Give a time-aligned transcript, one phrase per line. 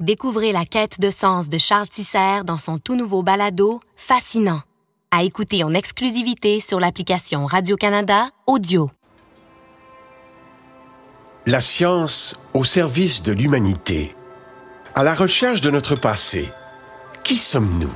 [0.00, 4.60] Découvrez la quête de sens de Charles Tisser dans son tout nouveau balado Fascinant,
[5.10, 8.92] à écouter en exclusivité sur l'application Radio-Canada Audio.
[11.46, 14.14] La science au service de l'humanité,
[14.94, 16.48] à la recherche de notre passé.
[17.24, 17.90] Qui sommes-nous?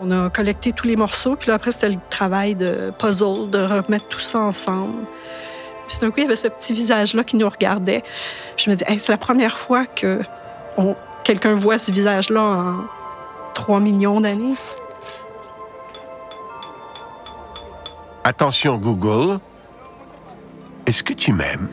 [0.00, 3.58] On a collecté tous les morceaux, puis là, après, c'était le travail de puzzle, de
[3.58, 5.06] remettre tout ça ensemble.
[5.88, 8.04] Puis d'un coup, il y avait ce petit visage-là qui nous regardait.
[8.56, 10.22] Je me dis, hey, c'est la première fois que
[11.24, 12.74] quelqu'un voit ce visage-là en
[13.54, 14.54] 3 millions d'années.
[18.24, 19.38] Attention Google.
[20.86, 21.68] Est-ce que tu m'aimes?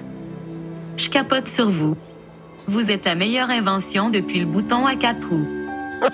[0.98, 1.96] Je capote sur vous.
[2.68, 5.48] Vous êtes la meilleure invention depuis le bouton à quatre roues.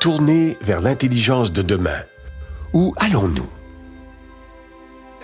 [0.00, 2.02] Tourner vers l'intelligence de demain.
[2.72, 3.48] Où allons-nous?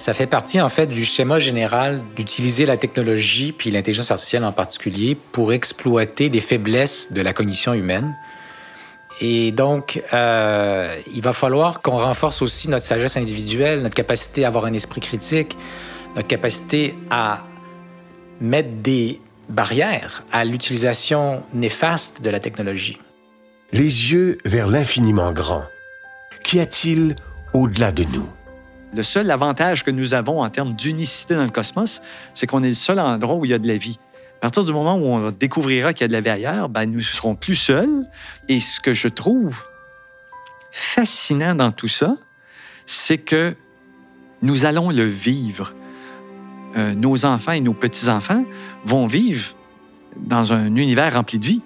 [0.03, 4.51] Ça fait partie en fait du schéma général d'utiliser la technologie puis l'intelligence artificielle en
[4.51, 8.13] particulier pour exploiter des faiblesses de la cognition humaine.
[9.21, 14.49] Et donc, euh, il va falloir qu'on renforce aussi notre sagesse individuelle, notre capacité à
[14.49, 15.57] avoir un esprit critique,
[16.17, 17.45] notre capacité à
[18.41, 22.99] mettre des barrières à l'utilisation néfaste de la technologie.
[23.71, 25.63] Les yeux vers l'infiniment grand.
[26.43, 27.15] Qu'y a-t-il
[27.55, 28.27] au-delà de nous?
[28.95, 32.03] Le seul avantage que nous avons en termes d'unicité dans le cosmos,
[32.35, 33.99] c'est qu'on est le seul endroit où il y a de la vie.
[34.39, 36.91] À partir du moment où on découvrira qu'il y a de la vie ailleurs, ben,
[36.91, 38.03] nous serons plus seuls.
[38.49, 39.67] Et ce que je trouve
[40.73, 42.17] fascinant dans tout ça,
[42.85, 43.55] c'est que
[44.43, 45.75] nous allons le vivre.
[46.77, 48.45] Euh, nos enfants et nos petits-enfants
[48.85, 49.55] vont vivre
[50.17, 51.63] dans un univers rempli de vie.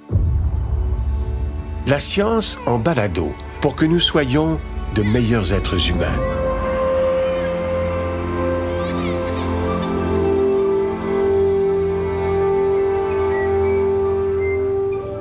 [1.87, 4.61] La science en balado pour que nous soyons
[4.95, 6.46] de meilleurs êtres humains.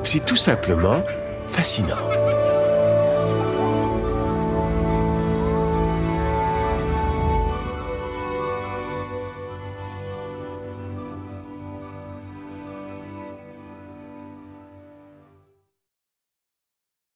[0.05, 1.03] C'est tout simplement
[1.47, 1.97] fascinant.